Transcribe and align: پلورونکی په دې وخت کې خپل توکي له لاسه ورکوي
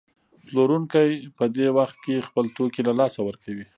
پلورونکی 0.45 1.09
په 1.37 1.45
دې 1.55 1.67
وخت 1.77 1.97
کې 2.05 2.25
خپل 2.27 2.45
توکي 2.55 2.81
له 2.87 2.93
لاسه 2.99 3.19
ورکوي 3.23 3.65